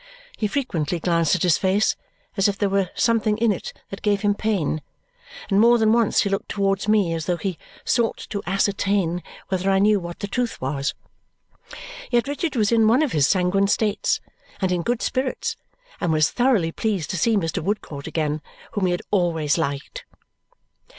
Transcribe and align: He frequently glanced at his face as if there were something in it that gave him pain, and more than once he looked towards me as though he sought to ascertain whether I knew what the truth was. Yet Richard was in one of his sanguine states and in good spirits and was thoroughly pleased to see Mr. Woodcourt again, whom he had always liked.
He 0.35 0.47
frequently 0.47 0.99
glanced 0.99 1.35
at 1.35 1.43
his 1.43 1.59
face 1.59 1.95
as 2.35 2.47
if 2.47 2.57
there 2.57 2.71
were 2.71 2.89
something 2.95 3.37
in 3.37 3.51
it 3.51 3.71
that 3.91 4.01
gave 4.01 4.21
him 4.21 4.33
pain, 4.33 4.81
and 5.47 5.61
more 5.61 5.77
than 5.77 5.93
once 5.93 6.21
he 6.21 6.29
looked 6.31 6.49
towards 6.49 6.87
me 6.87 7.13
as 7.13 7.27
though 7.27 7.37
he 7.37 7.55
sought 7.85 8.17
to 8.31 8.41
ascertain 8.47 9.21
whether 9.49 9.69
I 9.69 9.77
knew 9.77 9.99
what 9.99 10.17
the 10.17 10.27
truth 10.27 10.59
was. 10.59 10.95
Yet 12.09 12.27
Richard 12.27 12.55
was 12.55 12.71
in 12.71 12.87
one 12.87 13.03
of 13.03 13.11
his 13.11 13.27
sanguine 13.27 13.67
states 13.67 14.19
and 14.59 14.71
in 14.71 14.81
good 14.81 15.03
spirits 15.03 15.55
and 15.99 16.11
was 16.11 16.31
thoroughly 16.31 16.71
pleased 16.71 17.11
to 17.11 17.17
see 17.19 17.37
Mr. 17.37 17.61
Woodcourt 17.63 18.07
again, 18.07 18.41
whom 18.71 18.87
he 18.87 18.91
had 18.93 19.03
always 19.11 19.55
liked. 19.59 20.05